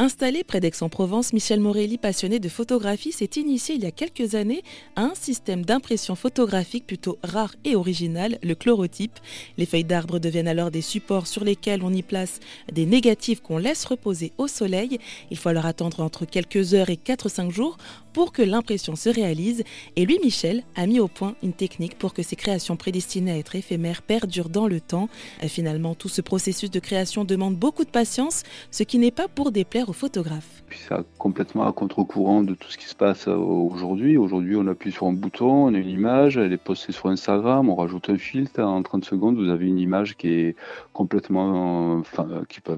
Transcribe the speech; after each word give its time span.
Installé 0.00 0.44
près 0.44 0.60
d'Aix-en-Provence, 0.60 1.34
Michel 1.34 1.60
Morelli, 1.60 1.98
passionné 1.98 2.38
de 2.38 2.48
photographie, 2.48 3.12
s'est 3.12 3.32
initié 3.36 3.74
il 3.74 3.82
y 3.82 3.86
a 3.86 3.90
quelques 3.90 4.34
années 4.34 4.62
à 4.96 5.02
un 5.02 5.14
système 5.14 5.62
d'impression 5.62 6.14
photographique 6.14 6.86
plutôt 6.86 7.18
rare 7.22 7.54
et 7.66 7.76
original, 7.76 8.38
le 8.42 8.54
chlorotype. 8.54 9.18
Les 9.58 9.66
feuilles 9.66 9.84
d'arbre 9.84 10.18
deviennent 10.18 10.48
alors 10.48 10.70
des 10.70 10.80
supports 10.80 11.26
sur 11.26 11.44
lesquels 11.44 11.82
on 11.82 11.92
y 11.92 12.00
place 12.00 12.40
des 12.72 12.86
négatifs 12.86 13.42
qu'on 13.42 13.58
laisse 13.58 13.84
reposer 13.84 14.32
au 14.38 14.46
soleil. 14.46 14.98
Il 15.30 15.36
faut 15.36 15.50
alors 15.50 15.66
attendre 15.66 16.00
entre 16.00 16.24
quelques 16.24 16.72
heures 16.72 16.88
et 16.88 16.96
4-5 16.96 17.50
jours 17.50 17.76
pour 18.12 18.32
que 18.32 18.42
l'impression 18.42 18.96
se 18.96 19.08
réalise. 19.08 19.64
Et 19.96 20.04
lui, 20.04 20.18
Michel, 20.22 20.62
a 20.76 20.86
mis 20.86 21.00
au 21.00 21.08
point 21.08 21.34
une 21.42 21.52
technique 21.52 21.98
pour 21.98 22.14
que 22.14 22.22
ces 22.22 22.36
créations 22.36 22.76
prédestinées 22.76 23.32
à 23.32 23.38
être 23.38 23.56
éphémères 23.56 24.02
perdurent 24.02 24.48
dans 24.48 24.66
le 24.66 24.80
temps. 24.80 25.08
Finalement, 25.46 25.94
tout 25.94 26.08
ce 26.08 26.20
processus 26.20 26.70
de 26.70 26.80
création 26.80 27.24
demande 27.24 27.56
beaucoup 27.56 27.84
de 27.84 27.90
patience, 27.90 28.42
ce 28.70 28.82
qui 28.82 28.98
n'est 28.98 29.10
pas 29.10 29.28
pour 29.28 29.52
déplaire 29.52 29.88
aux 29.88 29.94
photographes. 29.94 30.62
Puis 30.68 30.80
complètement 31.18 31.66
à 31.66 31.72
contre-courant 31.72 32.42
de 32.42 32.54
tout 32.54 32.70
ce 32.70 32.78
qui 32.78 32.86
se 32.86 32.94
passe 32.94 33.28
euh, 33.28 33.34
aujourd'hui. 33.34 34.16
Aujourd'hui, 34.16 34.56
on 34.56 34.66
appuie 34.66 34.92
sur 34.92 35.06
un 35.06 35.12
bouton, 35.12 35.66
on 35.66 35.74
a 35.74 35.78
une 35.78 35.88
image, 35.88 36.36
elle 36.36 36.52
est 36.52 36.56
postée 36.56 36.92
sur 36.92 37.06
Instagram, 37.06 37.68
on 37.68 37.74
rajoute 37.74 38.08
un 38.10 38.18
filtre, 38.18 38.60
en 38.60 38.82
30 38.82 39.04
secondes, 39.04 39.36
vous 39.36 39.48
avez 39.48 39.66
une 39.66 39.78
image 39.78 40.16
qui 40.16 40.28
est 40.28 40.56
complètement, 40.92 41.94
enfin, 41.94 42.42
qui 42.48 42.60
peut 42.60 42.76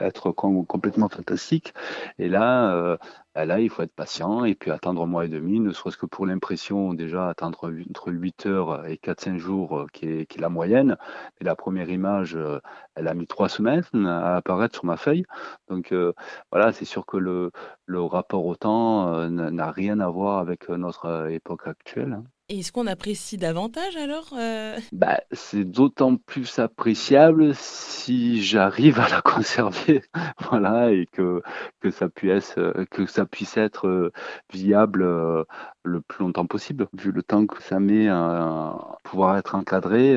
être 0.00 0.32
complètement 0.32 1.08
fantastique. 1.08 1.72
Et 2.18 2.28
là, 2.28 2.74
euh, 2.74 2.96
là, 3.44 3.60
il 3.60 3.70
faut 3.70 3.82
être 3.82 3.94
patient 3.94 4.44
et 4.44 4.54
puis 4.54 4.70
attendre 4.70 5.02
un 5.02 5.06
mois 5.06 5.24
et 5.24 5.28
demi, 5.28 5.60
ne 5.60 5.72
serait-ce 5.72 5.96
que 5.96 6.06
pour 6.06 6.26
l'impression, 6.26 6.94
déjà 6.94 7.28
attendre 7.28 7.70
entre 7.88 8.12
8 8.12 8.46
heures 8.46 8.86
et 8.86 8.96
4-5 8.96 9.38
jours, 9.38 9.80
euh, 9.80 9.86
qui 9.92 10.06
est, 10.06 10.40
la 10.40 10.48
moyenne. 10.48 10.96
Et 11.40 11.44
la 11.44 11.56
première 11.56 11.90
image, 11.90 12.36
euh, 12.36 12.60
elle 12.94 13.08
a 13.08 13.14
mis 13.14 13.26
trois 13.26 13.48
semaines 13.48 13.84
à 14.06 14.36
apparaître 14.36 14.74
sur 14.74 14.84
ma 14.84 14.96
feuille. 14.96 15.24
Donc 15.68 15.92
euh, 15.92 16.12
voilà, 16.52 16.72
c'est 16.72 16.84
sûr 16.84 17.06
que 17.06 17.16
le, 17.16 17.50
le 17.86 18.02
rapport 18.02 18.46
au 18.46 18.56
temps 18.56 19.28
n'a 19.30 19.70
rien 19.70 20.00
à 20.00 20.08
voir 20.08 20.38
avec 20.38 20.68
notre 20.68 21.28
époque 21.30 21.66
actuelle. 21.66 22.14
Hein. 22.14 22.24
Et 22.52 22.58
est-ce 22.58 22.72
qu'on 22.72 22.88
apprécie 22.88 23.36
davantage 23.36 23.96
alors 23.96 24.30
euh? 24.36 24.76
Bah, 24.90 25.20
C'est 25.30 25.62
d'autant 25.62 26.16
plus 26.16 26.58
appréciable 26.58 27.54
si 27.54 28.42
j'arrive 28.42 28.98
à 28.98 29.08
la 29.08 29.22
conserver, 29.22 30.02
voilà, 30.50 30.90
et 30.90 31.06
que, 31.12 31.42
que, 31.78 31.92
ça, 31.92 32.08
puisse, 32.08 32.56
que 32.90 33.06
ça 33.06 33.24
puisse 33.24 33.56
être 33.56 33.86
euh, 33.86 34.12
viable 34.52 35.02
euh, 35.02 35.44
le 35.84 36.00
plus 36.00 36.24
longtemps 36.24 36.46
possible. 36.46 36.88
Vu 36.92 37.12
le 37.12 37.22
temps 37.22 37.46
que 37.46 37.62
ça 37.62 37.78
met 37.78 38.08
à 38.08 38.98
pouvoir 39.04 39.36
être 39.36 39.54
encadré, 39.54 40.16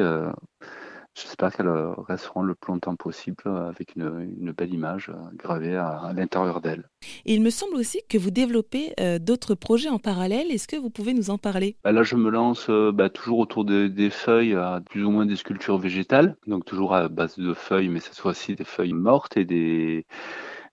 J'espère 1.16 1.56
qu'elles 1.56 1.70
resteront 2.08 2.42
le 2.42 2.56
plus 2.56 2.74
longtemps 2.74 2.96
possible 2.96 3.44
avec 3.46 3.96
une, 3.96 4.52
belle 4.52 4.74
image 4.74 5.10
euh, 5.10 5.36
gravée 5.36 5.76
à, 5.76 6.12
l'intérieur 6.16 6.62
d'elles. 6.62 6.90
il 7.26 7.42
me 7.42 7.50
semble 7.50 7.76
aussi 7.76 8.00
que 8.10 8.18
vous 8.18 8.32
développez 8.32 8.94
euh, 9.00 9.20
d'autres 9.20 9.56
projets 9.56 9.90
en 9.90 10.00
parallèle. 10.00 10.52
Est-ce 10.52 10.68
que 10.68 10.76
vous 10.76 10.90
pouvez 10.90 11.14
nous 11.14 11.30
en 11.30 11.38
parler? 11.38 11.78
Bah 11.84 11.92
Là, 11.92 12.04
je 12.04 12.16
me 12.16 12.30
lance 12.30 12.68
euh, 12.70 12.92
bah, 12.92 13.10
toujours 13.10 13.40
autour 13.40 13.66
des 13.66 14.10
feuilles, 14.10 14.58
plus 14.90 15.04
ou 15.04 15.12
moins 15.12 15.26
des 15.26 15.36
sculptures 15.36 15.78
végétales, 15.78 16.36
donc 16.48 16.66
toujours 16.66 16.94
à 16.96 17.08
base 17.10 17.38
de 17.38 17.54
feuilles, 17.54 17.90
mais 17.90 18.00
cette 18.00 18.18
fois-ci 18.18 18.56
des 18.56 18.64
feuilles 18.64 18.94
mortes 18.94 19.38
et 19.38 19.46
des 19.46 20.06
euh, 20.10 20.14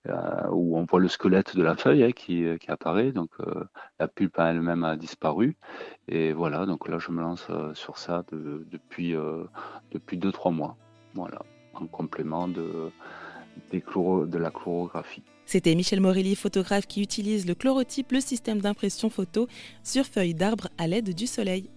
où 0.09 0.79
on 0.79 0.84
voit 0.84 1.01
le 1.01 1.09
squelette 1.09 1.56
de 1.56 1.62
la 1.62 1.77
feuille 1.77 2.05
hein, 2.05 2.12
qui, 2.12 2.45
qui, 2.59 2.70
apparaît. 2.70 3.12
Donc 3.12 3.31
euh, 3.41 3.65
la 3.98 4.09
pulpe 4.09 4.39
elle-même 4.39 4.84
a 4.84 4.97
disparu. 4.97 5.56
Et 6.09 6.33
voilà, 6.33 6.67
donc 6.67 6.89
là 6.89 6.98
je 6.98 7.11
me 7.11 7.20
lance 7.20 7.47
euh, 7.51 7.75
sur 7.75 7.98
ça 7.98 8.25
depuis 8.31 9.15
depuis 9.91 10.17
deux 10.17 10.33
trois 10.33 10.53
mois. 10.53 10.77
Voilà, 11.15 11.43
en 11.75 11.87
complément 11.87 12.48
de 12.48 12.91
de 13.73 14.39
la 14.39 14.51
chlorographie. 14.51 15.23
C'était 15.45 15.75
Michel 15.75 16.01
Morelli, 16.01 16.37
photographe 16.37 16.87
qui 16.87 17.03
utilise 17.03 17.47
le 17.47 17.55
chlorotype, 17.55 18.12
le 18.12 18.21
système 18.21 18.61
d'impression 18.61 19.11
photo 19.11 19.48
sur 19.83 20.05
feuilles 20.05 20.34
d'arbre 20.34 20.69
à 20.78 20.87
l'aide 20.87 21.12
du 21.12 21.27
soleil. 21.27 21.71